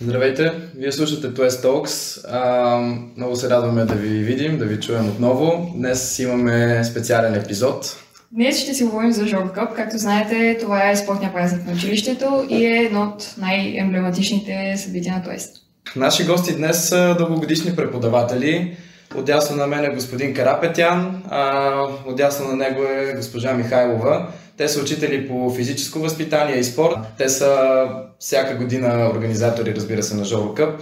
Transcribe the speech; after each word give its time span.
Здравейте, 0.00 0.52
вие 0.76 0.92
слушате 0.92 1.26
Twist 1.26 1.64
Talks. 1.64 2.24
А, 2.28 2.76
много 3.16 3.36
се 3.36 3.50
радваме 3.50 3.84
да 3.84 3.94
ви 3.94 4.08
видим, 4.08 4.58
да 4.58 4.64
ви 4.64 4.80
чуем 4.80 5.08
отново. 5.08 5.72
Днес 5.76 6.18
имаме 6.18 6.84
специален 6.84 7.34
епизод. 7.34 7.96
Днес 8.30 8.62
ще 8.62 8.74
си 8.74 8.84
говорим 8.84 9.12
за 9.12 9.26
Жор 9.26 9.52
Къп. 9.52 9.74
Както 9.76 9.98
знаете, 9.98 10.58
това 10.60 10.90
е 10.90 10.96
спортния 10.96 11.32
празник 11.32 11.66
на 11.66 11.72
училището 11.72 12.46
и 12.48 12.66
е 12.66 12.84
едно 12.84 13.02
от 13.02 13.34
най-емблематичните 13.38 14.74
събития 14.76 15.14
на 15.14 15.24
Twist. 15.24 15.50
Наши 15.96 16.24
гости 16.24 16.56
днес 16.56 16.88
са 16.88 17.14
дългогодишни 17.18 17.76
преподаватели. 17.76 18.76
Отдясно 19.16 19.56
на 19.56 19.66
мен 19.66 19.84
е 19.84 19.94
господин 19.94 20.34
Карапетян, 20.34 21.22
а 21.30 21.72
отдясно 22.06 22.48
на 22.48 22.56
него 22.56 22.82
е 22.82 23.14
госпожа 23.16 23.52
Михайлова. 23.52 24.28
Те 24.56 24.68
са 24.68 24.80
учители 24.80 25.28
по 25.28 25.54
физическо 25.54 25.98
възпитание 25.98 26.56
и 26.56 26.64
спорт. 26.64 26.96
Те 27.18 27.28
са 27.28 27.84
всяка 28.18 28.54
година 28.54 29.10
организатори, 29.14 29.74
разбира 29.74 30.02
се, 30.02 30.14
на 30.14 30.24
Жоро 30.24 30.54
Къп. 30.54 30.80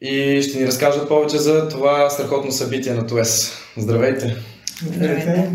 И 0.00 0.42
ще 0.42 0.58
ни 0.58 0.66
разкажат 0.66 1.08
повече 1.08 1.38
за 1.38 1.68
това 1.68 2.10
страхотно 2.10 2.52
събитие 2.52 2.94
на 2.94 3.06
ТУЕС. 3.06 3.52
Здравейте! 3.76 4.36
Здравейте! 4.82 5.50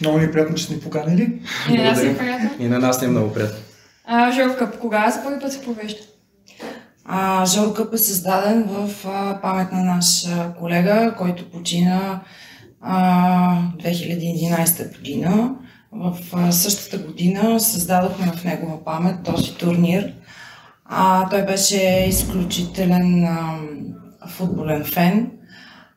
Много 0.00 0.18
ни 0.18 0.24
е 0.24 0.32
приятно, 0.32 0.54
че 0.54 0.64
сте 0.64 0.74
ни 0.74 0.80
поканили. 0.80 1.32
И 1.70 1.76
на 1.76 1.84
нас 1.84 2.02
е 2.02 2.18
приятно. 2.18 2.50
И 2.58 2.68
на 2.68 2.78
нас 2.78 3.00
ни 3.00 3.06
е 3.06 3.10
много 3.10 3.32
приятно. 3.32 3.58
А, 4.06 4.32
Жоро 4.32 4.56
Къп, 4.58 4.78
кога 4.78 5.10
за 5.10 5.22
първи 5.24 5.40
път 5.40 5.52
се 5.52 5.62
провежда? 5.62 6.00
А, 7.04 7.46
Жор 7.46 7.74
Къп 7.74 7.94
е 7.94 7.98
създаден 7.98 8.64
в 8.68 8.90
а, 9.06 9.40
памет 9.42 9.72
на 9.72 9.84
наш 9.84 10.26
колега, 10.58 11.14
който 11.18 11.50
почина 11.50 12.20
а, 12.80 13.58
2011 13.78 14.96
година. 14.96 15.54
В 15.92 16.18
а, 16.32 16.52
същата 16.52 16.98
година 16.98 17.60
създадохме 17.60 18.32
в 18.32 18.44
негова 18.44 18.84
памет 18.84 19.22
този 19.24 19.54
турнир. 19.54 20.12
А, 20.84 21.28
той 21.28 21.42
беше 21.42 22.06
изключителен 22.08 23.24
а, 23.24 23.58
футболен 24.28 24.84
фен, 24.84 25.30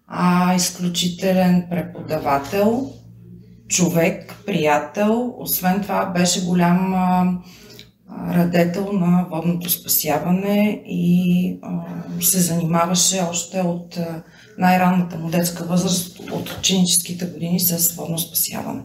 а, 0.07 0.55
изключителен 0.55 1.67
преподавател, 1.69 2.91
човек, 3.67 4.35
приятел. 4.45 5.35
Освен 5.39 5.81
това 5.81 6.05
беше 6.05 6.45
голям 6.45 6.93
а, 6.93 7.33
радетел 8.33 8.93
на 8.93 9.25
водното 9.31 9.69
спасяване 9.69 10.81
и 10.85 11.59
а, 11.61 11.69
се 12.21 12.39
занимаваше 12.39 13.21
още 13.29 13.61
от 13.61 13.99
най-ранната 14.57 15.17
му 15.17 15.29
детска 15.29 15.63
възраст, 15.63 16.19
от 16.31 16.49
ученическите 16.49 17.25
години 17.25 17.59
с 17.59 17.93
водно 17.95 18.19
спасяване. 18.19 18.81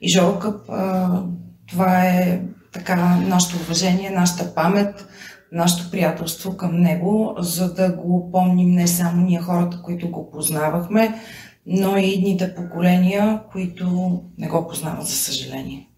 И 0.00 0.08
Жоро 0.08 0.38
Къп, 0.38 0.70
а, 0.70 1.22
това 1.68 2.04
е 2.04 2.40
така 2.72 2.96
нашето 3.16 3.56
уважение, 3.56 4.10
нашата 4.10 4.54
памет, 4.54 5.08
нашето 5.52 5.90
приятелство 5.90 6.56
към 6.56 6.80
него, 6.80 7.34
за 7.38 7.74
да 7.74 7.92
го 7.92 8.30
помним 8.32 8.70
не 8.70 8.86
само 8.86 9.24
ние 9.24 9.40
хората, 9.40 9.82
които 9.82 10.10
го 10.10 10.30
познавахме, 10.30 11.20
но 11.66 11.96
и 11.96 12.06
идните 12.06 12.54
поколения, 12.54 13.40
които 13.52 14.20
не 14.38 14.48
го 14.48 14.68
познават, 14.68 15.06
за 15.06 15.16
съжаление. 15.16 15.88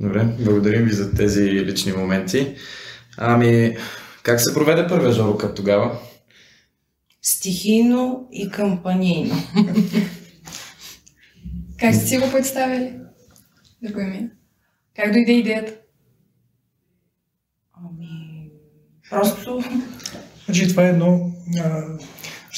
Добре, 0.00 0.24
благодарим 0.38 0.84
ви 0.84 0.92
за 0.92 1.14
тези 1.14 1.42
лични 1.42 1.92
моменти. 1.92 2.56
Ами, 3.16 3.76
как 4.22 4.40
се 4.40 4.54
проведе 4.54 4.86
първия 4.88 5.12
Жоро 5.12 5.36
Къп 5.36 5.56
тогава? 5.56 5.98
Стихийно 7.22 8.28
и 8.32 8.50
кампанийно. 8.50 9.34
Как 11.78 11.94
сте 11.94 12.06
си 12.06 12.18
го 12.18 12.30
представили? 12.32 12.92
Да 13.82 13.92
го 13.92 14.00
ми. 14.00 14.30
Как 14.96 15.12
дойде 15.12 15.32
идеята? 15.32 15.74
Ами, 17.72 18.50
просто 19.10 19.64
Значи 20.44 20.68
това 20.68 20.86
е 20.86 20.90
едно, 20.90 21.32
а, 21.60 21.84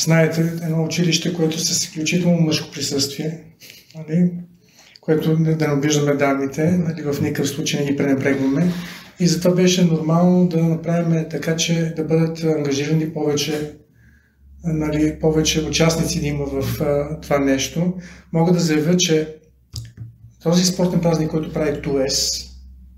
знаете, 0.02 0.40
едно 0.40 0.84
училище, 0.84 1.34
което 1.34 1.58
с 1.58 1.70
изключително 1.70 2.40
мъжко 2.40 2.72
присъствие, 2.72 3.44
нали? 3.94 4.30
Което 5.10 5.36
да 5.36 5.68
не 5.68 5.72
обиждаме 5.72 6.14
данните, 6.14 6.70
нали? 6.70 7.02
в 7.02 7.20
никакъв 7.20 7.48
случай 7.48 7.80
не 7.80 7.90
ги 7.90 7.96
пренебрегваме. 7.96 8.72
И 9.20 9.26
затова 9.26 9.54
беше 9.54 9.84
нормално 9.84 10.48
да 10.48 10.62
направим 10.62 11.24
така, 11.30 11.56
че 11.56 11.92
да 11.96 12.04
бъдат 12.04 12.44
ангажирани 12.44 13.12
повече, 13.12 13.72
нали, 14.64 15.18
повече 15.20 15.64
участници 15.64 16.20
да 16.20 16.26
има 16.26 16.44
в 16.46 16.80
а, 16.80 17.20
това 17.20 17.38
нещо. 17.38 17.94
Мога 18.32 18.52
да 18.52 18.60
заявя, 18.60 18.96
че 18.96 19.36
този 20.42 20.64
спортен 20.64 21.00
празник, 21.00 21.30
който 21.30 21.52
прави 21.52 21.82
ТУЕС, 21.82 22.30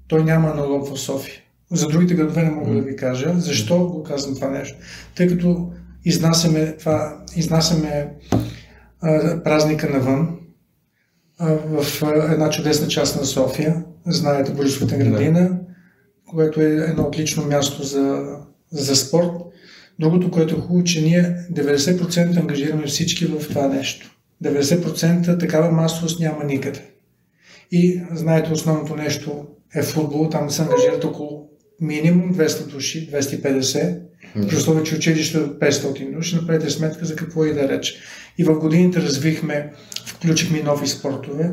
той 0.09 0.25
няма 0.25 0.51
аналог 0.51 0.89
в 0.89 1.01
София. 1.01 1.35
За 1.71 1.89
другите 1.89 2.15
градове 2.15 2.43
не 2.43 2.51
мога 2.51 2.75
да 2.75 2.81
ви 2.81 2.97
кажа. 2.97 3.35
Защо 3.37 3.87
го 3.87 4.03
казвам 4.03 4.35
това 4.35 4.51
нещо? 4.51 4.79
Тъй 5.15 5.29
като 5.29 5.73
изнасяме, 6.05 6.77
това, 6.77 7.25
изнасяме 7.37 8.09
а, 9.01 9.43
празника 9.43 9.91
навън 9.91 10.39
в 11.43 12.03
една 12.33 12.51
чудесна 12.51 12.89
част 12.89 13.17
на 13.17 13.25
София. 13.25 13.85
Знаете 14.07 14.53
Борисовата 14.53 14.97
градина, 14.97 15.59
което 16.27 16.61
е 16.61 16.65
едно 16.65 17.03
отлично 17.03 17.47
място 17.47 17.83
за, 17.83 18.37
за 18.71 18.97
спорт. 18.97 19.31
Другото, 19.99 20.31
което 20.31 20.55
е 20.55 20.59
хубаво, 20.61 20.85
че 20.85 21.03
ние 21.03 21.37
90% 21.53 22.41
ангажираме 22.41 22.87
всички 22.87 23.27
в 23.27 23.49
това 23.49 23.67
нещо. 23.69 24.17
90% 24.45 25.41
такава 25.41 25.71
масовост 25.71 26.21
няма 26.21 26.45
никъде. 26.45 26.81
И 27.71 28.03
знаете, 28.13 28.53
основното 28.53 28.97
нещо 28.97 29.47
е 29.75 29.83
футбол, 29.83 30.29
там 30.29 30.51
се 30.51 30.63
ангажират 30.63 31.05
около 31.05 31.49
минимум 31.81 32.35
200 32.35 32.67
души, 32.67 33.11
250, 33.11 34.01
при 34.35 34.57
условие, 34.57 34.83
че 34.85 34.97
училище 34.97 35.39
от 35.39 35.61
500 35.61 36.15
души, 36.15 36.37
направете 36.37 36.71
сметка 36.71 37.05
за 37.05 37.17
какво 37.17 37.45
и 37.45 37.55
да 37.55 37.69
рече. 37.69 37.95
И 38.39 38.45
в 38.45 38.59
годините 38.59 39.03
развихме, 39.03 39.73
включихме 40.07 40.63
нови 40.63 40.87
спортове 40.87 41.51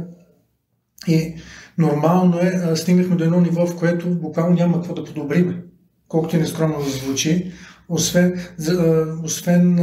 и 1.07 1.35
нормално 1.77 2.39
е, 2.39 2.75
стигнахме 2.75 3.15
до 3.15 3.23
едно 3.23 3.41
ниво, 3.41 3.65
в 3.65 3.75
което 3.75 4.09
буквално 4.09 4.55
няма 4.55 4.73
какво 4.73 4.93
да 4.93 5.03
подобриме, 5.03 5.63
колкото 6.07 6.35
и 6.35 6.39
нескромно 6.39 6.83
да 6.83 6.89
звучи, 6.89 7.51
освен, 7.89 8.41
за, 8.57 9.05
освен 9.23 9.75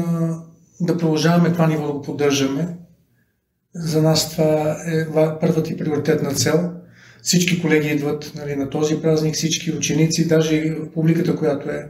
да 0.81 0.97
продължаваме 0.97 1.53
това 1.53 1.67
ниво 1.67 1.87
да 1.87 1.93
го 1.93 2.03
поддържаме. 2.03 2.77
За 3.75 4.03
нас 4.03 4.31
това 4.31 4.77
е 4.87 5.05
ва- 5.05 5.39
първата 5.41 5.73
и 5.73 5.77
приоритетна 5.77 6.31
цел. 6.31 6.73
Всички 7.23 7.63
колеги 7.63 7.89
идват 7.89 8.33
нали, 8.35 8.57
на 8.57 8.71
този 8.71 9.03
празник, 9.03 9.35
всички 9.35 9.73
ученици, 9.73 10.29
даже 10.29 10.77
публиката, 10.95 11.37
която 11.37 11.71
е 11.71 11.89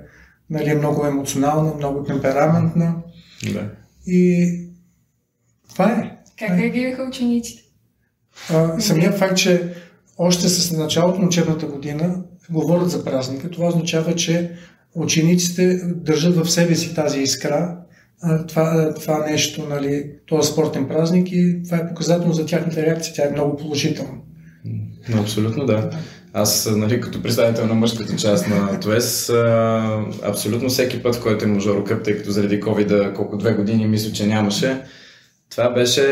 нали, 0.50 0.74
много 0.74 1.06
емоционална, 1.06 1.74
много 1.74 2.04
темпераментна. 2.04 2.94
Да. 3.52 3.70
И 4.06 4.50
това 5.68 5.92
е. 5.92 6.16
Как 6.38 6.50
реагираха 6.50 7.02
учениците? 7.02 7.62
А, 8.50 8.80
самият 8.80 9.18
факт, 9.18 9.36
че 9.36 9.74
още 10.18 10.48
с 10.48 10.72
началото 10.72 11.20
на 11.20 11.26
учебната 11.26 11.66
година 11.66 12.22
говорят 12.50 12.90
за 12.90 13.04
празника, 13.04 13.50
това 13.50 13.68
означава, 13.68 14.14
че 14.14 14.52
учениците 14.94 15.80
държат 15.84 16.36
в 16.36 16.50
себе 16.50 16.74
си 16.74 16.94
тази 16.94 17.20
искра, 17.20 17.76
това, 18.48 18.94
това 18.94 19.18
нещо, 19.18 19.66
нали, 19.68 20.10
този 20.26 20.52
спортен 20.52 20.88
празник 20.88 21.32
и 21.32 21.62
това 21.64 21.76
е 21.76 21.88
показателно 21.88 22.32
за 22.32 22.46
тяхната 22.46 22.82
реакция. 22.82 23.14
Тя 23.14 23.28
е 23.28 23.32
много 23.32 23.56
положителна. 23.56 24.18
Но 25.08 25.20
абсолютно 25.20 25.66
да. 25.66 25.90
Аз, 26.38 26.70
нали, 26.76 27.00
като 27.00 27.22
представител 27.22 27.66
на 27.66 27.74
мъжката 27.74 28.16
част 28.16 28.48
на 28.48 28.80
ТОЕС, 28.80 29.32
абсолютно 30.22 30.68
всеки 30.68 31.02
път, 31.02 31.20
който 31.20 31.44
е 31.44 31.60
Жоро 31.60 31.84
Къп, 31.84 32.04
тъй 32.04 32.16
като 32.16 32.30
заради 32.30 32.60
COVID, 32.60 33.14
колко 33.14 33.36
две 33.36 33.52
години 33.52 33.86
мисля, 33.86 34.12
че 34.12 34.26
нямаше, 34.26 34.82
това 35.50 35.70
беше 35.70 36.02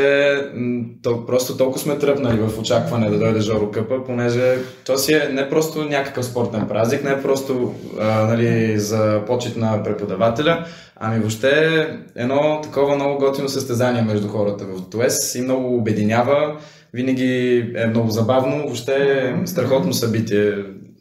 просто 1.27 1.57
толкова 1.57 1.79
сме 1.79 1.99
тръпнали 1.99 2.39
в 2.39 2.59
очакване 2.59 3.11
да 3.11 3.19
дойде 3.19 3.41
Жоро 3.41 3.71
Къпа, 3.71 4.05
понеже 4.06 4.56
то 4.87 4.99
си 4.99 5.12
е 5.12 5.29
не 5.32 5.49
просто 5.49 5.85
някакъв 5.85 6.25
спортен 6.25 6.69
празник, 6.69 7.05
не 7.05 7.11
е 7.11 7.23
просто 7.23 7.75
а, 8.00 8.27
нали, 8.27 8.79
за 8.79 9.23
почет 9.27 9.56
на 9.56 9.82
преподавателя, 9.82 10.65
ами 10.97 11.19
въобще 11.19 11.87
едно 12.17 12.61
такова 12.62 12.94
много 12.94 13.19
готино 13.19 13.49
състезание 13.49 14.03
между 14.03 14.29
хората 14.29 14.65
в 14.65 14.91
ТОЕС 14.91 15.35
и 15.35 15.43
много 15.43 15.77
обединява, 15.77 16.56
винаги 16.94 17.58
е 17.76 17.87
много 17.87 18.11
забавно, 18.11 18.56
въобще 18.56 18.94
е 19.43 19.46
страхотно 19.46 19.93
събитие, 19.93 20.52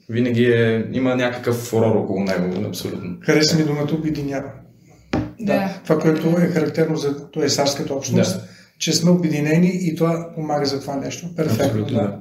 винаги 0.09 0.45
е, 0.45 0.87
има 0.93 1.15
някакъв 1.15 1.55
фурор 1.55 1.95
около 1.95 2.19
него, 2.19 2.67
абсолютно. 2.67 3.17
Хареса 3.21 3.57
ми 3.57 3.63
думата 3.63 3.89
обединява. 3.93 4.51
Да. 5.39 5.79
Това, 5.83 5.99
което 5.99 6.27
е 6.27 6.47
характерно 6.47 6.95
за 6.95 7.31
туесарската 7.31 7.93
общност, 7.93 8.35
Да. 8.35 8.47
че 8.79 8.93
сме 8.93 9.11
обединени 9.11 9.71
и 9.73 9.95
това 9.95 10.29
помага 10.35 10.65
за 10.65 10.81
това 10.81 10.95
нещо. 10.95 11.35
Перфектно, 11.35 11.65
Абсолютно, 11.65 11.95
да. 11.97 12.01
да. 12.01 12.19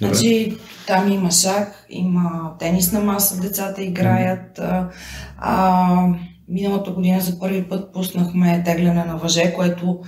Добре. 0.00 0.14
Значи, 0.14 0.56
там 0.86 1.12
има 1.12 1.30
шах, 1.30 1.86
има 1.90 2.56
тенисна 2.58 3.00
маса, 3.00 3.40
децата 3.40 3.82
играят. 3.82 4.58
А, 4.58 4.90
а, 5.38 6.08
миналата 6.48 6.90
година 6.90 7.20
за 7.20 7.38
първи 7.38 7.62
път 7.62 7.92
пуснахме 7.92 8.62
тегляне 8.64 9.04
на 9.04 9.16
въже, 9.16 9.52
което 9.54 10.00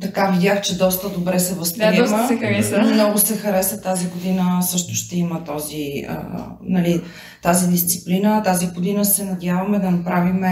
така 0.00 0.26
видях, 0.30 0.60
че 0.60 0.78
доста 0.78 1.08
добре 1.08 1.38
се 1.38 1.54
възприема. 1.54 1.96
Да, 1.96 2.02
доста 2.02 2.26
се 2.28 2.36
хареса. 2.36 2.78
Много 2.82 3.18
се 3.18 3.36
хареса 3.36 3.80
тази 3.80 4.06
година. 4.06 4.62
Също 4.62 4.94
ще 4.94 5.16
има 5.16 5.44
този, 5.44 6.04
а, 6.08 6.22
нали, 6.62 7.02
тази 7.42 7.68
дисциплина. 7.68 8.42
Тази 8.42 8.66
година 8.66 9.04
се 9.04 9.24
надяваме 9.24 9.78
да 9.78 9.90
направим 9.90 10.44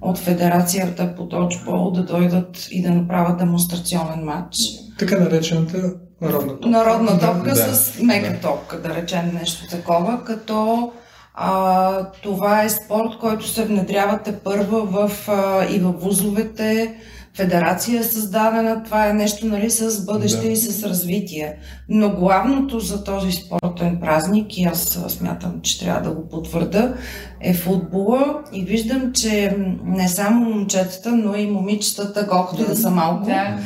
от 0.00 0.18
федерацията 0.18 1.14
по 1.16 1.24
доджбол 1.24 1.90
да 1.90 2.04
дойдат 2.04 2.68
и 2.70 2.82
да 2.82 2.90
направят 2.90 3.38
демонстрационен 3.38 4.24
матч. 4.24 4.56
Така 4.98 5.18
наречената 5.18 5.92
народна 6.20 6.52
топка. 6.52 6.68
Народна 6.68 7.18
топка 7.18 7.50
Да. 7.50 7.56
с 7.56 8.00
мека 8.02 8.30
Да. 8.32 8.40
топка, 8.40 8.82
да 8.82 8.94
речем 8.94 9.30
нещо 9.34 9.68
такова, 9.70 10.24
като 10.24 10.90
а, 11.34 12.10
това 12.22 12.62
е 12.62 12.68
спорт, 12.68 13.18
който 13.20 13.48
се 13.48 13.64
внедрява 13.64 14.18
те 14.24 14.38
първа 14.38 14.84
в, 14.86 15.28
а, 15.28 15.66
и 15.70 15.78
в 15.78 15.92
вузовете, 15.92 16.94
федерация 17.38 18.00
е 18.00 18.02
създадена, 18.02 18.82
това 18.84 19.08
е 19.08 19.12
нещо 19.12 19.46
нали, 19.46 19.70
с 19.70 20.04
бъдеще 20.04 20.40
Да. 20.40 20.48
и 20.48 20.56
с 20.56 20.84
развитие. 20.88 21.56
Но 21.88 22.10
главното 22.10 22.80
за 22.80 23.04
този 23.04 23.32
спортен 23.32 24.00
празник, 24.00 24.58
и 24.58 24.64
аз 24.64 24.98
смятам, 25.08 25.60
че 25.62 25.80
трябва 25.80 26.00
да 26.08 26.14
го 26.14 26.28
потвърда, 26.28 26.94
е 27.40 27.54
футбола 27.54 28.42
и 28.52 28.64
виждам, 28.64 29.12
че 29.12 29.56
не 29.84 30.08
само 30.08 30.50
момчетата, 30.50 31.10
но 31.10 31.34
и 31.34 31.46
момичетата, 31.46 32.28
колкото 32.28 32.66
да 32.66 32.76
са 32.76 32.90
малко, 32.90 33.24
Да, 33.24 33.58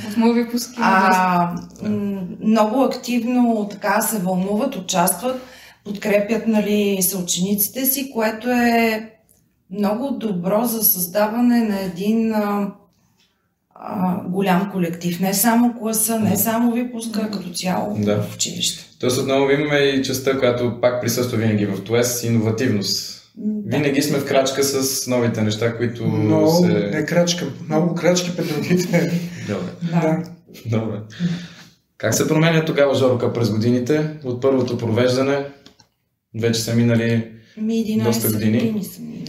а, 0.78 1.54
много 2.40 2.82
активно 2.82 3.68
така 3.70 4.00
се 4.00 4.18
вълнуват, 4.18 4.76
участват, 4.76 5.42
подкрепят 5.84 6.46
нали, 6.46 6.98
съучениците 7.02 7.86
си, 7.86 8.10
което 8.12 8.50
е 8.50 9.10
много 9.70 10.10
добро 10.10 10.64
за 10.64 10.82
създаване 10.82 11.60
на 11.60 11.80
един 11.80 12.34
а, 12.34 12.72
а, 13.84 14.20
голям 14.28 14.70
колектив. 14.72 15.20
Не 15.20 15.34
само 15.34 15.74
класа, 15.78 16.20
не 16.20 16.36
само 16.36 16.72
випуска, 16.72 17.20
а 17.24 17.30
като 17.30 17.50
цяло 17.50 17.96
Да. 17.98 18.22
в 18.22 18.34
училище. 18.34 18.84
Тоест 19.00 19.18
отново 19.18 19.50
имаме 19.50 19.76
и 19.78 20.02
частта, 20.04 20.38
която 20.38 20.78
пак 20.80 21.00
присъства 21.00 21.38
винаги 21.38 21.66
в 21.66 21.84
ТОЕС, 21.84 22.24
иновативност. 22.24 23.22
Да. 23.36 23.76
Винаги 23.76 24.02
сме 24.02 24.18
в 24.18 24.24
крачка 24.24 24.64
с 24.64 25.06
новите 25.06 25.42
неща, 25.42 25.76
които 25.76 26.04
Много, 26.06 26.50
се... 26.50 26.66
не 26.66 27.04
крачка, 27.06 27.46
много 27.68 27.94
крачки 27.94 28.36
пред 28.36 28.48
другите. 28.48 29.20
Добре. 29.48 29.70
Да. 29.92 30.22
Добре. 30.66 30.96
Как 31.98 32.14
се 32.14 32.28
променя 32.28 32.64
тогава 32.64 32.94
Жорка 32.94 33.32
през 33.32 33.50
годините? 33.50 34.10
От 34.24 34.42
първото 34.42 34.78
провеждане 34.78 35.44
вече 36.40 36.60
са 36.60 36.74
минали... 36.74 37.28
Ми 37.56 37.74
11 37.74 38.02
Доста 38.04 38.28
години. 38.28 38.58
години 38.58 38.84
са 38.84 39.00
минали. 39.02 39.21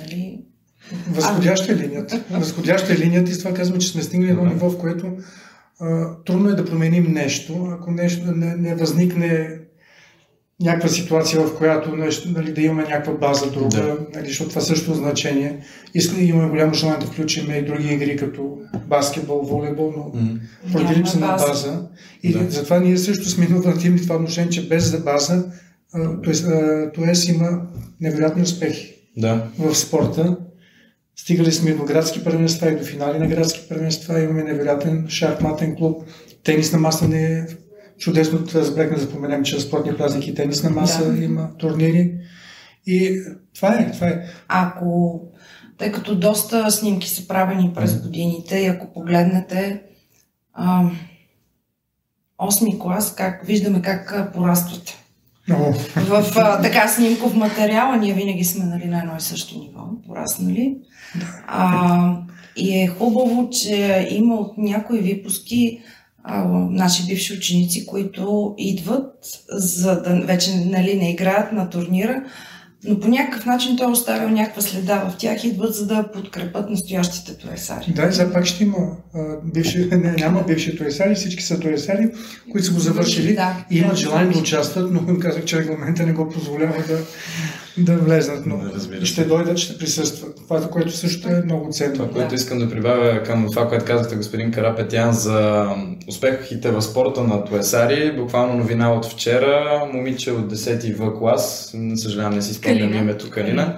Възходяща 1.09 1.73
е 1.73 1.77
линията. 1.77 2.23
Възходяща 2.31 2.93
е 2.93 2.97
линията 2.97 3.31
и 3.31 3.33
с 3.33 3.39
това 3.39 3.53
казваме, 3.53 3.79
че 3.79 3.87
сме 3.87 4.01
стигнали 4.03 4.31
едно 4.31 4.45
ниво, 4.45 4.69
в 4.69 4.77
което 4.77 5.11
а, 5.79 6.07
трудно 6.25 6.49
е 6.49 6.55
да 6.55 6.65
променим 6.65 7.11
нещо, 7.13 7.67
ако 7.71 7.91
нещо 7.91 8.31
не, 8.31 8.55
не 8.55 8.75
възникне 8.75 9.49
някаква 10.61 10.89
ситуация, 10.89 11.41
в 11.41 11.57
която 11.57 11.95
нещо, 11.95 12.31
нали, 12.31 12.53
да 12.53 12.61
имаме 12.61 12.81
някаква 12.83 13.13
база 13.13 13.51
друга, 13.51 13.69
Да. 13.69 13.97
нали, 14.15 14.27
защото 14.27 14.49
това 14.49 14.61
също 14.61 14.91
е 14.91 14.95
значение. 14.95 15.59
Искаме, 15.93 16.23
имаме 16.23 16.49
голямо 16.49 16.73
желание 16.73 16.99
да 16.99 17.11
включим 17.11 17.51
и 17.51 17.65
други 17.65 17.87
игри, 17.87 18.15
като 18.15 18.57
баскетбол, 18.87 19.41
волейбол, 19.41 19.93
но 19.97 20.19
М. 20.21 20.29
поради 20.71 20.83
Нямаме 20.83 20.99
липса 20.99 21.19
на 21.19 21.27
база. 21.27 21.47
база. 21.47 21.87
И 22.23 22.33
Да. 22.33 22.49
затова 22.49 22.79
ние 22.79 22.97
също 22.97 23.29
сме 23.29 23.45
иновативни 23.45 23.97
в 23.97 24.03
това 24.03 24.15
отношение, 24.15 24.49
че 24.49 24.67
без 24.67 24.91
за 24.91 24.99
база, 24.99 25.45
т.е. 26.95 27.31
има 27.31 27.61
невероятни 28.01 28.41
успехи 28.43 28.95
Да. 29.17 29.47
в 29.59 29.75
спорта. 29.75 30.37
Стигали 31.15 31.51
сме 31.51 31.73
до 31.73 31.83
градски 31.83 32.23
първенства 32.23 32.71
и 32.71 32.77
до 32.77 32.85
финали 32.85 33.19
на 33.19 33.27
градски 33.27 33.69
първенства. 33.69 34.19
Имаме 34.19 34.43
невероятен 34.43 35.05
шахматен 35.09 35.75
клуб. 35.75 36.03
Тенис 36.43 36.73
на 36.73 36.79
маса 36.79 37.07
не 37.07 37.23
е 37.23 37.45
чудесно. 37.97 38.39
Разбрахме 38.55 38.97
да 38.97 39.03
споменем, 39.03 39.43
че 39.43 39.59
спортния 39.59 39.97
празник 39.97 40.27
и 40.27 40.35
тенис 40.35 40.63
на 40.63 40.69
маса 40.69 41.11
Да. 41.11 41.23
има 41.23 41.57
турнири. 41.57 42.13
И 42.85 43.21
това 43.55 43.75
е, 43.75 43.91
това 43.91 44.07
е. 44.07 44.25
Ако, 44.47 45.21
тъй 45.77 45.91
като 45.91 46.15
доста 46.15 46.71
снимки 46.71 47.09
са 47.09 47.27
правени 47.27 47.71
през 47.75 48.01
годините 48.01 48.57
и 48.57 48.65
ако 48.65 48.93
погледнете 48.93 49.81
а, 50.53 50.89
8 52.39 52.79
клас, 52.79 53.15
как 53.15 53.45
виждаме 53.45 53.81
как 53.81 54.33
пораствате. 54.33 54.92
В 55.47 56.23
а, 56.35 56.61
така 56.61 56.87
снимков 56.87 57.35
материал, 57.35 57.91
а 57.91 57.95
ние 57.95 58.13
винаги 58.13 58.43
сме 58.43 58.65
нали, 58.65 58.85
на 58.85 58.99
едно 58.99 59.11
и 59.17 59.21
също 59.21 59.59
ниво, 59.59 59.81
пораснали. 60.07 60.77
А, 61.47 62.17
и 62.55 62.79
е 62.79 62.87
хубаво, 62.87 63.49
че 63.49 64.07
има 64.11 64.35
от 64.35 64.57
някои 64.57 64.99
випуски 64.99 65.79
а, 66.23 66.43
наши 66.69 67.05
бивши 67.05 67.33
ученици, 67.33 67.85
които 67.85 68.55
идват, 68.57 69.13
за 69.49 70.01
да 70.01 70.25
вече 70.25 70.55
нали, 70.55 70.95
не 70.95 71.11
играят 71.11 71.51
на 71.51 71.69
турнира, 71.69 72.23
но 72.85 72.99
по 72.99 73.07
някакъв 73.07 73.45
начин 73.45 73.77
той 73.77 73.87
е 73.87 73.89
оставил 73.89 74.29
някаква 74.29 74.61
следа 74.61 74.95
в 74.95 75.17
тях, 75.17 75.43
идват 75.43 75.75
за 75.75 75.87
да 75.87 76.11
подкрепят 76.13 76.69
настоящите 76.69 77.37
туесари. 77.37 77.93
Да, 77.95 78.07
и 78.07 78.11
за 78.11 78.33
пак 78.33 78.45
ще 78.45 78.63
има 78.63 78.77
а, 79.15 79.19
бивши, 79.43 79.85
не, 79.91 80.11
няма 80.11 80.43
бивши 80.47 80.77
туесари, 80.77 81.15
всички 81.15 81.43
са 81.43 81.59
туесари, 81.59 82.09
които 82.51 82.67
са 82.67 82.73
го 82.73 82.79
завършили 82.79 83.35
Да, 83.35 83.65
и 83.71 83.77
имат 83.77 83.91
да, 83.91 83.97
желание 83.97 84.27
да 84.27 84.33
да. 84.33 84.39
участват, 84.39 84.91
но 84.91 84.99
им 85.09 85.19
казах, 85.19 85.45
че 85.45 85.59
регламента 85.59 86.05
не 86.05 86.13
го 86.13 86.29
позволява 86.29 86.83
да, 86.87 86.97
да 87.77 87.97
влезнат, 87.97 88.45
но 88.45 88.57
Да, 88.57 88.71
разбира 88.75 89.05
ще 89.05 89.25
дойдат, 89.25 89.57
ще 89.57 89.77
присъстват. 89.77 90.35
Това, 90.35 90.69
което 90.69 90.97
също 90.97 91.29
е 91.29 91.41
много 91.45 91.71
ценно. 91.71 91.93
Това, 91.93 92.09
което 92.09 92.35
искам 92.35 92.59
да 92.59 92.69
прибавя 92.69 93.23
към 93.23 93.47
това, 93.51 93.67
което 93.69 93.85
казахте 93.85 94.15
господин 94.15 94.51
Карапетян 94.51 95.13
за 95.13 95.67
успехите 96.07 96.71
в 96.71 96.81
спорта 96.81 97.23
на 97.23 97.45
Туесари, 97.45 98.15
буквално 98.17 98.53
новина 98.53 98.93
от 98.93 99.05
вчера, 99.05 99.85
момиче 99.93 100.31
от 100.31 100.53
10 100.53 100.95
В 100.95 101.19
клас, 101.19 101.71
не 101.73 101.97
съжалявам 101.97 102.33
не 102.33 102.41
си 102.41 102.53
спомням 102.53 102.72
Калина. 102.79 102.97
името 102.97 103.29
Калина, 103.29 103.75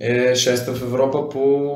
е 0.00 0.34
шеста 0.34 0.72
в 0.72 0.82
Европа 0.82 1.28
по... 1.28 1.72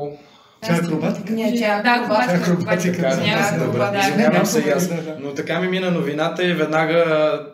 Тя 0.61 0.75
е 0.75 0.77
акробатика. 0.77 1.33
Не, 1.33 1.55
тя 1.57 1.75
е 1.75 1.81
акробатика. 1.85 3.01
Няма 3.01 3.65
Добре, 3.65 3.83
акробатика. 3.83 4.09
извинявам 4.09 4.45
се 4.45 4.59
и 4.59 4.69
аз. 4.69 4.89
Но 5.19 5.33
така 5.33 5.59
ми 5.59 5.67
мина 5.67 5.91
новината 5.91 6.45
и 6.45 6.53
веднага 6.53 7.05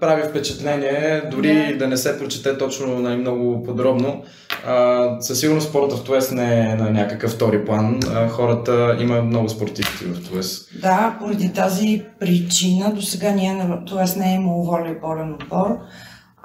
прави 0.01 0.23
впечатление, 0.29 1.21
дори 1.31 1.71
Да. 1.71 1.77
да 1.77 1.87
не 1.87 1.97
се 1.97 2.19
прочете 2.19 2.57
точно 2.57 2.99
нали, 2.99 3.15
много 3.15 3.63
подробно. 3.63 4.23
А, 4.67 5.07
със 5.21 5.39
сигурност 5.39 5.69
спорта 5.69 5.95
в 5.95 6.03
Туес 6.03 6.31
не 6.31 6.59
е 6.59 6.75
на 6.75 6.89
някакъв 6.91 7.31
втори 7.31 7.65
план. 7.65 7.99
А, 8.15 8.27
хората, 8.27 8.97
има 8.99 9.21
много 9.21 9.49
спортисти 9.49 10.05
в 10.05 10.29
Туес. 10.29 10.67
Да, 10.81 11.17
поради 11.19 11.53
тази 11.53 12.03
причина 12.19 12.93
до 12.93 13.01
сега 13.01 13.31
ние, 13.31 13.67
т.е. 13.89 14.19
не 14.19 14.31
е 14.31 14.35
имало 14.35 14.63
волейболен 14.63 15.33
отбор, 15.33 15.77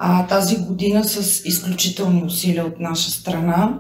а 0.02 0.26
тази 0.26 0.57
година 0.57 1.04
с 1.04 1.45
изключителни 1.45 2.25
усилия 2.25 2.66
от 2.66 2.80
наша 2.80 3.11
страна 3.11 3.78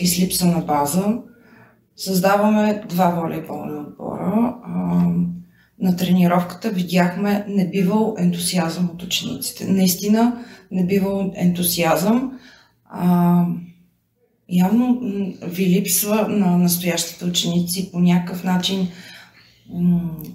и 0.00 0.06
с 0.06 0.18
липса 0.18 0.46
на 0.46 0.60
база 0.60 1.18
създаваме 1.96 2.82
два 2.88 3.10
волейболни 3.10 3.80
отбора. 3.80 4.54
А, 4.64 4.72
на 5.80 5.96
тренировката 5.96 6.70
видяхме 6.70 7.44
небивал 7.48 8.14
ентусиазъм 8.18 8.90
от 8.94 9.02
учениците. 9.02 9.64
Наистина 9.64 10.44
небивал 10.70 11.32
ентусиазъм. 11.36 12.38
А, 12.84 13.44
явно 14.48 15.00
ви 15.42 15.66
липсва 15.66 16.28
на 16.28 16.58
настоящите 16.58 17.24
ученици 17.24 17.92
по 17.92 18.00
някакъв 18.00 18.44
начин 18.44 18.88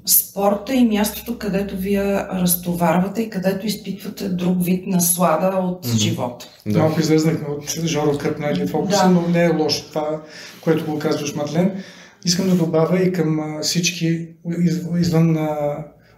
спорта 0.06 0.74
и 0.74 0.86
мястото, 0.86 1.38
където 1.38 1.78
вие 1.78 2.04
разтоварвате 2.16 3.22
и 3.22 3.30
където 3.30 3.66
изпитвате 3.66 4.30
друг 4.30 4.66
вид 4.66 4.88
наслада 4.88 5.58
от 5.58 5.86
Мгм. 5.88 5.98
живота. 5.98 6.46
Да. 6.66 6.80
Малко 6.80 7.00
излезнахме 7.00 7.48
от 7.48 7.86
Жоро 7.86 8.18
Къп, 8.18 8.40
нали, 8.40 8.68
фокуса, 8.68 9.04
Да. 9.04 9.10
но 9.10 9.22
не 9.22 9.44
е 9.46 9.50
лошо 9.50 9.90
това, 9.90 10.22
което 10.62 10.86
го 10.86 11.00
казваш, 11.00 11.36
Мадлен. 11.36 11.84
Искам 12.26 12.50
да 12.50 12.56
добавя 12.56 13.00
и 13.00 13.12
към 13.12 13.58
всички 13.62 14.28
из- 14.60 14.82
извън 15.00 15.38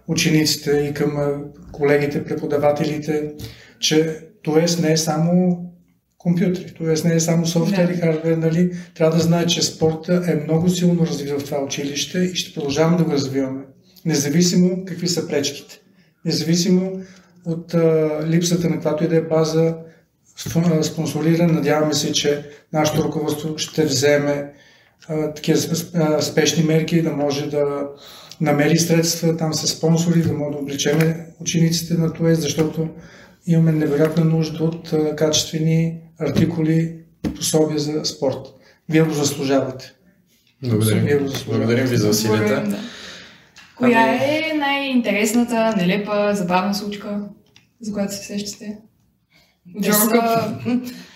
учениците 0.08 0.72
и 0.72 0.93
към 0.93 1.12
колегите, 1.72 2.24
преподавателите, 2.25 3.32
че 3.79 4.20
ТОЕС 4.43 4.79
не 4.79 4.91
е 4.91 4.98
само 4.98 5.65
компютри, 6.23 6.73
ТОЕС 6.73 7.03
не 7.03 7.15
е 7.15 7.19
само 7.19 7.45
софтуер 7.45 7.89
и 7.89 7.97
хардвер, 7.97 8.37
нали? 8.37 8.71
Трябва 8.95 9.17
да 9.17 9.23
знае, 9.23 9.45
че 9.45 9.61
спорта 9.61 10.23
е 10.27 10.43
много 10.43 10.69
силно 10.69 11.07
развит 11.07 11.29
в 11.29 11.45
това 11.45 11.63
училище 11.63 12.19
и 12.19 12.35
ще 12.35 12.53
продължаваме 12.53 12.97
да 12.97 13.03
го 13.03 13.11
развиваме. 13.11 13.61
Независимо 14.05 14.85
какви 14.85 15.07
са 15.07 15.27
пречките. 15.27 15.79
Независимо 16.25 16.91
от 17.45 17.73
а, 17.73 18.19
липсата 18.27 18.69
на 18.69 18.73
каквато 18.73 19.03
и 19.03 19.07
да 19.07 19.15
е 19.15 19.21
база, 19.21 19.75
спон- 20.39 20.79
а, 20.79 20.83
спонсориран. 20.83 21.55
Надяваме 21.55 21.93
се, 21.93 22.11
че 22.11 22.49
нашето 22.73 23.03
ръководство 23.03 23.57
ще 23.57 23.85
вземе 23.85 24.53
а, 25.07 25.33
такива 25.33 25.59
а, 25.93 26.21
спешни 26.21 26.63
мерки, 26.63 27.01
да 27.01 27.11
може 27.11 27.49
да 27.49 27.87
намери 28.41 28.77
средства 28.77 29.37
там 29.37 29.53
с 29.53 29.67
спонсори, 29.67 30.21
да 30.21 30.33
може 30.33 30.51
да 30.51 30.61
обличеме 30.61 31.27
учениците 31.39 31.93
на 31.93 32.13
ТОЕС, 32.13 32.39
защото 32.39 32.89
имаме 33.47 33.71
невероятна 33.71 34.25
нужда 34.25 34.63
от 34.63 34.93
качествени 35.15 35.99
артикули, 36.23 36.99
пособия 37.35 37.79
за 37.79 38.05
спорт. 38.05 38.47
Вие 38.89 39.03
го 39.03 39.13
заслужавате. 39.13 39.93
Вие 40.61 40.71
Благодарим. 40.71 41.23
го 41.23 41.27
заслужавате. 41.27 41.57
Благодарим 41.57 41.85
ви 41.85 41.97
за 41.97 42.09
усилията. 42.09 42.69
Да. 42.69 42.77
Коя 43.75 43.99
Ами- 44.03 44.19
е 44.19 44.53
най-интересната, 44.57 45.75
нелепа, 45.77 46.35
забавна 46.35 46.75
случка, 46.75 47.29
за 47.81 47.93
която 47.93 48.13
се 48.13 48.23
сещате? 48.23 48.77
Те 49.83 49.93
са, 49.93 50.59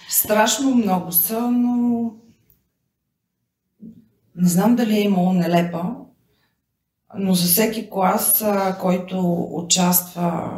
страшно 0.10 0.76
много 0.76 1.12
са, 1.12 1.52
но 1.52 2.12
не 4.36 4.50
знам 4.50 4.76
дали 4.76 4.96
е 4.96 5.02
имало 5.04 5.34
нелепа, 5.34 5.84
но 7.18 7.34
за 7.34 7.46
всеки 7.48 7.90
клас, 7.90 8.46
който 8.82 9.48
участва, 9.52 10.52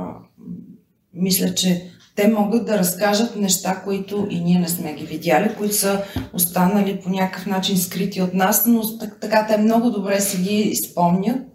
мисля, 1.14 1.54
че 1.54 1.92
те 2.20 2.28
могат 2.28 2.66
да 2.66 2.78
разкажат 2.78 3.36
неща, 3.36 3.82
които 3.84 4.28
и 4.30 4.40
ние 4.40 4.60
не 4.60 4.70
сме 4.70 4.94
ги 4.94 5.06
видяли, 5.06 5.56
които 5.58 5.76
са 5.76 6.02
останали 6.34 7.00
по 7.04 7.10
някакъв 7.10 7.46
начин 7.46 7.78
скрити 7.78 8.22
от 8.22 8.34
нас, 8.34 8.66
но 8.68 8.98
так- 8.98 9.20
така 9.22 9.48
те 9.48 9.58
много 9.58 9.90
добре 9.90 10.22
си 10.22 10.38
ги 10.38 10.76
спомнят. 10.76 11.48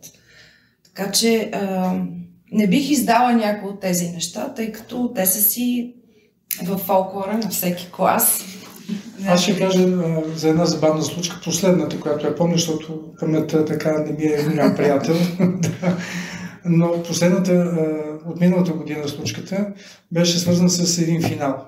Така 0.85 1.13
че 1.13 1.51
а, 1.53 1.95
не 2.53 2.67
бих 2.67 2.91
издала 2.91 3.33
някои 3.33 3.71
от 3.71 3.81
тези 3.81 4.11
неща, 4.11 4.55
тъй 4.55 4.73
като 4.73 5.13
те 5.15 5.27
са 5.27 5.41
си 5.41 5.95
в 6.65 6.79
фолклора 6.79 7.39
на 7.43 7.51
всеки 7.51 7.89
клас. 7.97 8.45
Аз 9.29 9.43
ще 9.43 9.59
кажа 9.59 9.89
за 10.37 10.49
една 10.49 10.67
забавна 10.67 11.03
случка, 11.03 11.41
последната, 11.45 12.01
която 12.01 12.27
я 12.27 12.37
помня, 12.37 12.57
защото 12.57 13.01
паметта 13.21 13.65
така 13.65 13.99
не 13.99 14.13
ми 14.13 14.25
е 14.25 14.45
голям 14.51 14.77
приятел. 14.77 15.17
Но 16.65 17.03
последната, 17.03 17.73
от 18.27 18.41
миналата 18.41 18.73
година 18.73 19.09
случката, 19.09 19.67
беше 20.13 20.39
свързана 20.39 20.71
с 20.71 20.99
един 20.99 21.23
финал. 21.23 21.67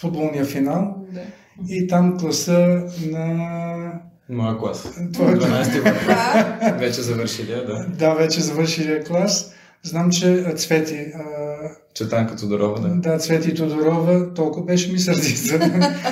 Футболния 0.00 0.44
финал. 0.44 1.06
Да. 1.12 1.20
И 1.68 1.86
там 1.86 2.18
класа 2.18 2.84
на... 3.06 3.92
Моя 4.28 4.58
клас. 4.58 5.00
Това 5.14 5.30
е 5.30 5.34
12 5.34 6.04
клас. 6.04 6.78
Вече 6.78 7.02
завършили, 7.02 7.46
да. 7.46 7.86
Да, 7.98 8.14
вече 8.14 8.40
завършилия 8.40 9.04
клас. 9.04 9.54
Знам, 9.82 10.10
че 10.10 10.44
Цвети, 10.56 10.94
а, 10.94 11.22
Четанка 11.94 12.36
Тодорова, 12.36 12.80
да. 12.80 12.94
да, 12.94 13.18
Цвети 13.18 13.54
Тодорова, 13.54 14.34
толкова 14.34 14.66
беше 14.66 14.92
ми 14.92 14.98
сърдица, 14.98 15.58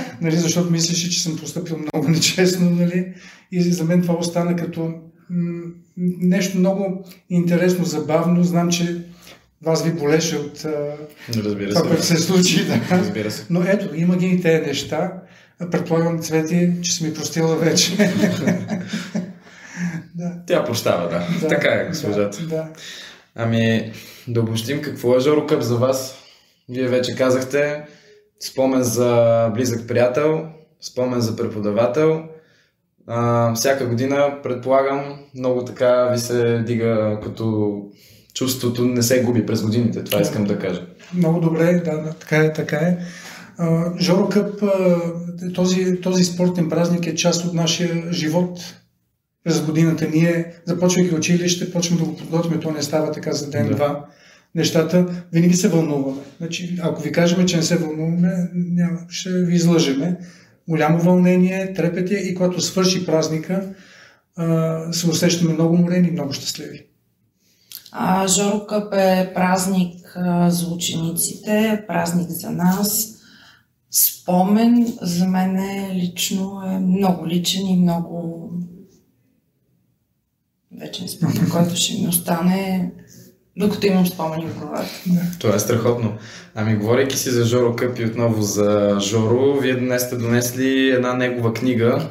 нали, 0.20 0.36
защото 0.36 0.70
мислеше, 0.70 1.10
че 1.10 1.22
съм 1.22 1.36
поступил 1.36 1.78
много 1.78 2.08
нечестно, 2.08 2.70
нали, 2.70 3.14
и 3.52 3.62
за 3.62 3.84
мен 3.84 4.02
това 4.02 4.14
остана 4.14 4.56
като 4.56 4.94
м- 5.30 5.72
нещо 6.20 6.58
много 6.58 7.04
интересно, 7.30 7.84
забавно. 7.84 8.44
Знам, 8.44 8.70
че 8.70 9.05
вас 9.62 9.84
ви 9.84 9.92
болеше 9.92 10.36
от 10.36 10.66
Разбира 11.36 11.70
това, 11.70 11.82
което 11.82 12.02
се. 12.02 12.16
се 12.16 12.22
случи, 12.22 12.66
да. 12.66 12.80
Разбира 12.90 13.30
се. 13.30 13.46
Но 13.50 13.62
ето, 13.62 13.94
има 13.94 14.16
ги 14.16 14.26
и 14.26 14.40
тези 14.40 14.66
неща. 14.66 15.12
Предполагам, 15.70 16.18
Цвети, 16.18 16.72
че 16.82 16.92
си 16.92 17.04
ми 17.04 17.14
простила 17.14 17.56
вече. 17.56 17.96
да. 20.14 20.32
Тя 20.46 20.64
прощава, 20.64 21.08
да. 21.08 21.26
Да, 21.40 21.48
Така 21.48 21.68
е, 21.68 21.88
госпожата. 21.88 22.42
Да, 22.42 22.46
да. 22.46 22.68
Ами, 23.34 23.92
да 24.28 24.40
обобщим 24.40 24.82
какво 24.82 25.16
е 25.16 25.20
Жоро 25.20 25.46
Къп 25.46 25.62
за 25.62 25.76
вас. 25.76 26.18
Вие 26.68 26.88
вече 26.88 27.16
казахте 27.16 27.84
спомен 28.40 28.82
за 28.82 29.50
близък 29.54 29.88
приятел, 29.88 30.46
спомен 30.80 31.20
за 31.20 31.36
преподавател. 31.36 32.24
А, 33.06 33.54
всяка 33.54 33.86
година, 33.86 34.38
предполагам, 34.42 35.18
много 35.34 35.64
така 35.64 36.08
ви 36.12 36.18
се 36.18 36.58
дига 36.58 37.20
като 37.22 37.76
чувството 38.36 38.84
не 38.84 39.02
се 39.02 39.22
губи 39.22 39.46
през 39.46 39.62
годините. 39.62 40.04
Това 40.04 40.20
искам 40.20 40.44
да 40.44 40.58
кажа. 40.58 40.86
Много 41.14 41.40
добре, 41.40 41.82
да, 41.84 42.02
да, 42.02 42.12
така 42.12 42.36
е, 42.36 42.52
така 42.52 42.76
е. 42.76 42.98
Жоро 44.00 44.28
Къп, 44.28 44.62
този, 45.54 46.00
този 46.00 46.24
спортен 46.24 46.68
празник 46.68 47.06
е 47.06 47.14
част 47.14 47.44
от 47.44 47.54
нашия 47.54 48.12
живот 48.12 48.58
през 49.44 49.60
годината. 49.60 50.08
Ние, 50.08 50.52
започвайки 50.64 51.14
училище, 51.14 51.72
почваме 51.72 52.00
да 52.00 52.06
го 52.06 52.16
подготвим, 52.16 52.60
то 52.60 52.70
не 52.70 52.82
става 52.82 53.12
така 53.12 53.32
за 53.32 53.50
ден-два. 53.50 54.06
Нещата, 54.54 55.06
винаги 55.32 55.54
се 55.54 55.68
вълнуваме. 55.68 56.22
Значи, 56.38 56.78
ако 56.82 57.02
ви 57.02 57.12
кажем, 57.12 57.46
че 57.46 57.56
не 57.56 57.62
се 57.62 57.76
вълнуваме, 57.76 58.50
няма, 58.54 59.00
ще 59.08 59.30
ви 59.30 59.54
излъжеме. 59.54 60.16
Голямо 60.68 60.98
вълнение, 60.98 61.72
трепете 61.72 62.14
и 62.14 62.34
когато 62.34 62.60
свърши 62.60 63.06
празника, 63.06 63.68
се 64.92 65.10
усещаме 65.10 65.52
много 65.52 65.76
морени 65.76 66.08
и 66.08 66.12
много 66.12 66.32
щастливи. 66.32 66.86
А, 67.92 68.28
Жоро 68.28 68.66
Къп 68.66 68.92
е 68.92 69.32
празник 69.34 70.16
а, 70.16 70.50
за 70.50 70.66
учениците, 70.66 71.84
празник 71.88 72.28
за 72.28 72.50
нас. 72.50 73.12
Спомен 73.90 74.98
за 75.02 75.26
мен 75.26 75.56
е 75.56 75.94
лично 75.94 76.62
е 76.66 76.78
много 76.78 77.28
личен 77.28 77.66
и 77.66 77.76
много 77.76 78.50
вечен 80.80 81.08
спомен, 81.08 81.48
който 81.52 81.76
ще 81.76 81.94
ми 81.94 82.08
остане 82.08 82.92
докато 83.56 83.86
имам 83.86 84.06
спомени 84.06 84.46
в 84.46 84.58
главата. 84.58 84.90
Това 85.38 85.54
е 85.54 85.58
страхотно. 85.58 86.12
Ами, 86.54 86.76
говорейки 86.76 87.16
си 87.16 87.30
за 87.30 87.44
Жоро 87.44 87.76
Къп 87.76 87.98
и 87.98 88.04
отново 88.04 88.42
за 88.42 88.98
Жоро, 89.00 89.60
вие 89.60 89.74
днес 89.74 90.02
сте 90.02 90.16
донесли 90.16 90.88
една 90.88 91.14
негова 91.14 91.54
книга. 91.54 92.08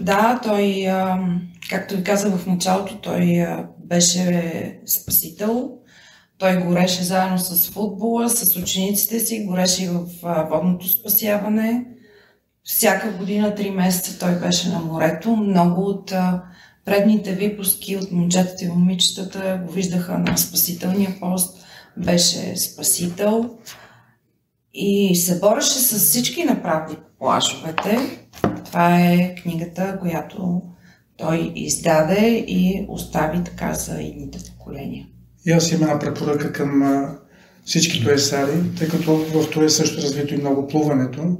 Да, 0.00 0.40
той, 0.42 0.86
а, 0.86 1.18
както 1.70 1.96
ви 1.96 2.04
казах 2.04 2.36
в 2.36 2.46
началото, 2.46 3.00
той 3.00 3.46
беше 3.78 4.80
спасител. 4.86 5.70
Той 6.38 6.62
гореше 6.62 7.02
заедно 7.02 7.38
с 7.38 7.70
футбола, 7.70 8.28
с 8.28 8.56
учениците 8.56 9.20
си, 9.20 9.44
гореше 9.44 9.84
и 9.84 9.88
в 9.88 10.06
водното 10.50 10.88
спасяване. 10.88 11.86
Всяка 12.64 13.12
година, 13.12 13.54
три 13.54 13.70
месеца 13.70 14.18
той 14.18 14.40
беше 14.40 14.68
на 14.68 14.78
морето. 14.78 15.36
Много 15.36 15.82
от 15.82 16.12
предните 16.84 17.32
випуски 17.32 17.96
от 17.96 18.12
момчетата 18.12 18.64
и 18.64 18.68
момичетата 18.68 19.62
го 19.66 19.72
виждаха 19.72 20.18
на 20.18 20.36
спасителния 20.36 21.20
пост. 21.20 21.64
Беше 21.96 22.56
спасител 22.56 23.50
и 24.74 25.16
се 25.16 25.40
бореше 25.40 25.78
с 25.78 25.98
всички 25.98 26.44
направи 26.44 26.96
по 26.96 27.18
плажовете. 27.18 27.98
Това 28.64 29.00
е 29.00 29.34
книгата, 29.34 29.98
която 30.00 30.62
той 31.16 31.52
издаде 31.54 32.44
и 32.46 32.86
остави 32.88 33.44
така 33.44 33.74
за 33.74 34.00
едните 34.00 34.38
поколения. 34.50 35.06
И 35.46 35.50
аз 35.50 35.72
имам 35.72 35.82
една 35.82 35.98
препоръка 35.98 36.52
към 36.52 36.82
всички 37.64 38.04
туесари, 38.04 38.76
тъй 38.78 38.88
като 38.88 39.16
в 39.16 39.50
това 39.50 39.64
е 39.64 39.68
също 39.68 40.02
развито 40.02 40.34
и 40.34 40.38
много 40.38 40.66
плуването. 40.66 41.36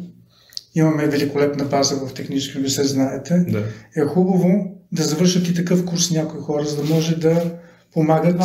Имаме 0.75 1.07
великолепна 1.07 1.65
база 1.65 1.97
в 1.97 2.15
технически 2.15 2.57
университет, 2.57 2.87
знаете. 2.87 3.39
Да. 3.39 3.63
Е 3.97 4.05
хубаво 4.05 4.75
да 4.93 5.03
завършат 5.03 5.49
и 5.49 5.55
такъв 5.55 5.85
курс 5.85 6.11
някои 6.11 6.41
хора, 6.41 6.65
за 6.65 6.77
да 6.77 6.95
може 6.95 7.17
да 7.17 7.55
помагат, 7.93 8.41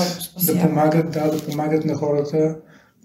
да 0.45 0.61
помагат, 0.61 1.11
да, 1.11 1.31
да 1.31 1.45
помагат 1.45 1.85
на 1.85 1.95
хората 1.95 2.55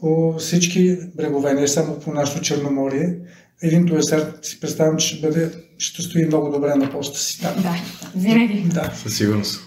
по 0.00 0.34
всички 0.38 0.98
брегове, 1.16 1.54
не 1.54 1.68
само 1.68 2.00
по 2.00 2.12
нашето 2.12 2.40
Черноморие. 2.40 3.16
Един 3.62 3.86
туесар 3.86 4.32
си 4.42 4.60
представям, 4.60 4.96
че 4.96 5.06
ще 5.06 5.26
бъде, 5.26 5.50
ще 5.78 6.02
стои 6.02 6.26
много 6.26 6.50
добре 6.50 6.74
на 6.74 6.90
поста 6.90 7.18
си 7.18 7.40
там. 7.40 7.54
Да, 7.62 7.74
винаги. 8.16 8.64
Да. 8.74 8.92
Със 9.02 9.16
сигурност. 9.16 9.60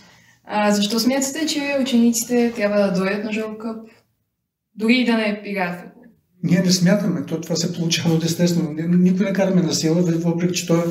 А, 0.46 0.72
защо 0.72 1.00
смятате, 1.00 1.46
че 1.46 1.78
учениците 1.82 2.54
трябва 2.56 2.82
да 2.82 2.94
дойдат 2.94 3.24
на 3.24 3.58
Къп? 3.58 3.90
Дори 4.76 4.96
и 4.96 5.06
да 5.06 5.18
не 5.18 5.42
играят 5.46 5.80
футбол. 5.80 5.98
Ние 6.44 6.60
не 6.60 6.72
смятаме, 6.72 7.26
то, 7.26 7.42
това 7.42 7.56
се 7.56 7.74
получава 7.74 8.16
от 8.16 8.24
естествено. 8.24 8.72
Ни- 8.72 8.98
Никой 8.98 9.26
не 9.26 9.34
караме 9.34 9.62
на 9.62 9.74
сила, 9.74 10.02
въпреки 10.02 10.54
че 10.54 10.68
той 10.68 10.84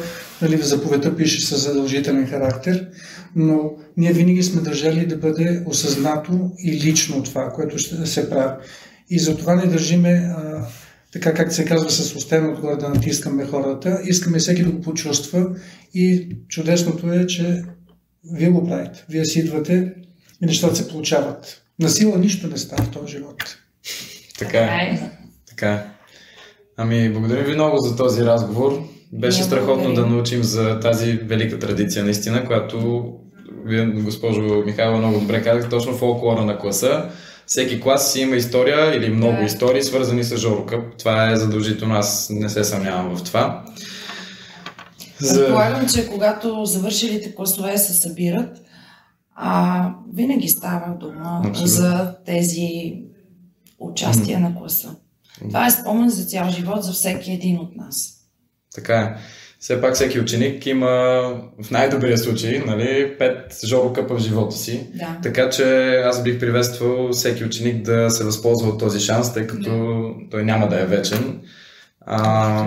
нали, 0.42 0.56
в 0.56 0.66
заповедта 0.66 1.16
пише 1.16 1.46
с 1.46 1.56
задължителен 1.56 2.26
характер, 2.26 2.88
но 3.36 3.72
ние 3.96 4.12
винаги 4.12 4.42
сме 4.42 4.60
държали 4.62 5.06
да 5.06 5.16
бъде 5.16 5.62
осъзнато 5.66 6.50
и 6.58 6.72
лично 6.72 7.22
това, 7.22 7.52
което 7.52 7.78
ще 7.78 8.06
се 8.06 8.30
прави. 8.30 8.52
И 9.10 9.18
затова 9.18 9.54
не 9.54 9.66
държиме, 9.66 10.10
а, 10.10 10.66
така 11.12 11.34
както 11.34 11.54
се 11.54 11.64
казва, 11.64 11.90
с 11.90 12.14
устена 12.14 12.52
отгоре 12.52 12.76
да 12.76 12.88
натискаме 12.88 13.46
хората. 13.46 14.00
Искаме 14.04 14.38
всеки 14.38 14.62
да 14.62 14.70
го 14.70 14.80
почувства 14.80 15.46
и 15.94 16.36
чудесното 16.48 17.12
е, 17.12 17.26
че 17.26 17.62
вие 18.32 18.48
го 18.48 18.66
правите. 18.66 19.04
Вие 19.08 19.24
си 19.24 19.38
идвате 19.38 19.92
и 20.42 20.46
нещата 20.46 20.76
се 20.76 20.88
получават. 20.88 21.62
На 21.80 21.88
сила 21.88 22.18
нищо 22.18 22.48
не 22.48 22.56
става 22.56 22.82
в 22.84 22.90
този 22.90 23.12
живот. 23.12 23.56
Така 24.38 24.58
е. 24.58 25.10
Така 25.48 25.72
е. 25.72 25.84
Ами, 26.76 27.12
благодарим 27.12 27.44
ви 27.44 27.54
много 27.54 27.78
за 27.78 27.96
този 27.96 28.24
разговор. 28.24 28.82
Беше 29.12 29.38
Ние 29.38 29.46
страхотно 29.46 29.94
да 29.94 30.06
научим 30.06 30.42
за 30.42 30.80
тази 30.80 31.12
велика 31.12 31.58
традиция, 31.58 32.04
наистина, 32.04 32.46
която 32.46 33.04
вие, 33.64 33.86
госпожо 33.86 34.62
Михайлова, 34.66 34.98
много 34.98 35.20
добре 35.20 35.42
казах, 35.42 35.70
точно 35.70 35.92
фолклора 35.92 36.44
на 36.44 36.58
класа. 36.58 37.10
Всеки 37.46 37.80
клас 37.80 38.12
си 38.12 38.20
има 38.20 38.36
история 38.36 38.96
или 38.96 39.10
много 39.10 39.36
Да. 39.36 39.42
истории, 39.44 39.82
свързани 39.82 40.24
с 40.24 40.36
Жоро 40.36 40.66
Къп. 40.66 40.98
Това 40.98 41.30
е 41.30 41.36
задължително, 41.36 41.94
аз 41.94 42.30
не 42.30 42.48
се 42.48 42.64
съмнявам 42.64 43.16
в 43.16 43.24
това. 43.24 43.64
Предполагам, 45.20 45.88
че 45.88 46.08
когато 46.08 46.64
завършилите 46.64 47.34
класове 47.34 47.78
се 47.78 47.94
събират, 47.94 48.58
а, 49.34 49.90
винаги 50.14 50.48
става 50.48 50.94
дума 51.00 51.42
Абсолютно. 51.44 51.66
за 51.66 52.16
тези 52.26 52.94
участия 53.78 54.40
на 54.40 54.56
класа. 54.56 54.96
Това 55.48 55.66
е 55.66 55.70
спомен 55.70 56.08
за 56.10 56.24
цял 56.24 56.50
живот 56.50 56.82
за 56.84 56.92
всеки 56.92 57.32
един 57.32 57.58
от 57.58 57.76
нас. 57.76 58.12
Така 58.74 58.94
е. 58.96 59.16
Все 59.60 59.80
пак 59.80 59.94
всеки 59.94 60.20
ученик 60.20 60.66
има 60.66 60.86
в 61.62 61.70
най-добрия 61.70 62.18
случай 62.18 62.62
нали, 62.66 63.14
пет 63.18 63.58
жоро 63.64 63.92
къпа 63.92 64.14
в 64.14 64.20
живота 64.20 64.56
си. 64.56 64.86
Да. 64.94 65.18
Така 65.22 65.50
че 65.50 65.94
аз 66.04 66.22
бих 66.22 66.40
приветствал 66.40 67.12
всеки 67.12 67.44
ученик 67.44 67.82
да 67.82 68.10
се 68.10 68.24
възползва 68.24 68.68
от 68.68 68.78
този 68.78 69.00
шанс, 69.00 69.34
тъй 69.34 69.46
като 69.46 69.70
Да. 69.70 70.28
той 70.30 70.44
няма 70.44 70.68
да 70.68 70.80
е 70.80 70.86
вечен. 70.86 71.40
А, 72.00 72.66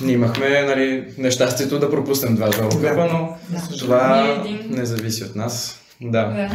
ние 0.00 0.14
имахме 0.14 0.62
нали, 0.62 1.04
нещастието 1.18 1.78
да 1.78 1.90
пропуснем 1.90 2.34
два 2.36 2.52
жоро 2.52 2.68
къпа, 2.68 3.08
но 3.12 3.36
Да. 3.50 3.78
това 3.78 4.36
не 4.68 4.86
зависи 4.86 5.24
от 5.24 5.36
нас. 5.36 5.80
Да. 6.02 6.24
Да. 6.24 6.50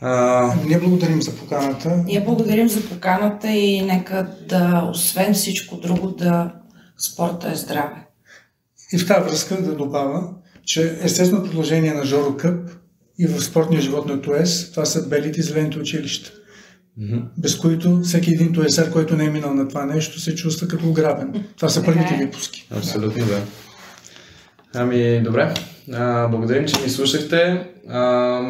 А, 0.00 0.54
Ние 0.66 0.78
благодарим 0.78 1.22
за 1.22 1.36
поканата. 1.36 2.02
Ние 2.06 2.20
благодарим 2.20 2.68
за 2.68 2.88
поканата 2.88 3.48
и 3.48 3.82
нека 3.82 4.26
да, 4.48 4.88
освен 4.90 5.34
всичко 5.34 5.76
друго, 5.76 6.08
да 6.10 6.50
спорта 6.98 7.50
е 7.50 7.54
здраве. 7.54 8.07
И 8.92 8.98
в 8.98 9.06
тази 9.06 9.28
връзка 9.28 9.62
да 9.62 9.74
добавя, 9.74 10.28
че 10.64 10.98
естествено 11.02 11.44
продължение 11.44 11.94
на 11.94 12.04
Жоро 12.04 12.36
Къп 12.36 12.70
и 13.18 13.26
в 13.26 13.40
спортния 13.40 13.80
живот 13.80 14.06
на 14.06 14.22
ТОЕС, 14.22 14.70
това 14.70 14.84
са 14.84 15.08
белите 15.08 15.40
и 15.40 15.42
зелените 15.42 15.78
училища, 15.78 16.32
мгм. 16.98 17.18
без 17.38 17.56
които 17.56 18.00
всеки 18.00 18.30
един 18.30 18.52
ТОЕСАР, 18.52 18.90
който 18.90 19.16
не 19.16 19.24
е 19.24 19.30
минал 19.30 19.54
на 19.54 19.68
това 19.68 19.86
нещо, 19.86 20.20
се 20.20 20.34
чувства 20.34 20.68
като 20.68 20.88
ограбен. 20.88 21.44
Това 21.56 21.68
са 21.68 21.84
първите 21.84 22.14
е. 22.14 22.24
випуски. 22.24 22.68
Абсолютно 22.70 23.26
да. 23.26 23.42
Ами, 24.74 25.22
добре. 25.22 25.54
А, 25.92 26.28
благодарим, 26.28 26.66
че 26.66 26.82
ни 26.82 26.88
слушахте. 26.88 27.66
А, 27.88 28.40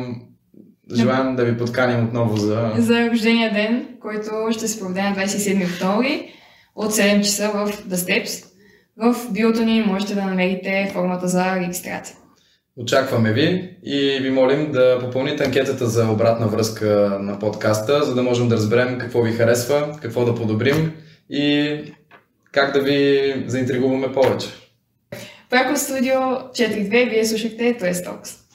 желаем 0.94 1.36
да 1.36 1.44
ви 1.44 1.58
подканим 1.58 2.04
отново 2.04 2.36
за... 2.36 2.72
За 2.78 3.10
рождения 3.10 3.52
ден, 3.52 3.86
който 4.00 4.30
ще 4.50 4.68
се 4.68 4.80
проведе 4.80 5.02
на 5.02 5.16
27 5.16 5.74
октомври 5.74 6.34
от 6.76 6.92
7 6.92 7.22
часа 7.22 7.50
в 7.54 7.72
The 7.88 7.94
Steps. 7.94 8.47
В 8.98 9.32
биото 9.32 9.62
ни 9.62 9.80
можете 9.80 10.14
да 10.14 10.22
намерите 10.22 10.90
формата 10.92 11.28
за 11.28 11.56
регистрация. 11.56 12.16
Очакваме 12.76 13.32
ви 13.32 13.76
и 13.84 14.18
ви 14.22 14.30
молим 14.30 14.72
да 14.72 14.98
попълните 15.00 15.44
анкетата 15.44 15.86
за 15.86 16.10
обратна 16.10 16.48
връзка 16.48 17.18
на 17.20 17.38
подкаста, 17.38 18.02
за 18.02 18.14
да 18.14 18.22
можем 18.22 18.48
да 18.48 18.54
разберем 18.54 18.98
какво 18.98 19.22
ви 19.22 19.32
харесва, 19.32 19.98
какво 20.02 20.24
да 20.24 20.34
подобрим 20.34 20.92
и 21.30 21.76
как 22.52 22.72
да 22.72 22.80
ви 22.80 23.34
заинтригуваме 23.46 24.12
повече. 24.12 24.48
Пряко 25.50 25.76
студио 25.76 26.12
4.2 26.12 27.10
вие 27.10 27.24
слушахте 27.24 27.78
Talks. 27.78 28.47